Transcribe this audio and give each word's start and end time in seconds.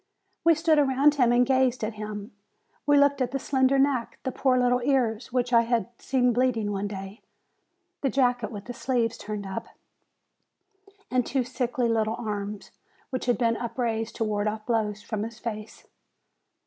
We 0.43 0.55
stood 0.55 0.79
around 0.79 1.13
him 1.13 1.31
and 1.31 1.45
gazed 1.45 1.83
at 1.83 1.93
him. 1.93 2.31
We 2.87 2.97
looked 2.97 3.21
at 3.21 3.29
the 3.29 3.37
slender 3.37 3.77
neck, 3.77 4.17
the 4.23 4.31
poor 4.31 4.57
little 4.57 4.81
ears, 4.81 5.31
which 5.31 5.53
I 5.53 5.61
had 5.61 5.89
seen 5.99 6.33
bleeding 6.33 6.71
one 6.71 6.87
day, 6.87 7.21
the 8.01 8.09
jacket 8.09 8.49
with 8.51 8.65
the 8.65 8.73
sleeves 8.73 9.15
turned 9.15 9.45
up, 9.45 9.67
the 11.11 11.21
two 11.21 11.43
sickly, 11.43 11.87
little 11.87 12.15
arms, 12.17 12.71
which 13.11 13.27
had 13.27 13.37
been 13.37 13.57
upraised 13.57 14.15
to 14.15 14.23
ward 14.23 14.47
off 14.47 14.65
blows 14.65 15.03
from 15.03 15.21
his 15.21 15.37
face. 15.37 15.85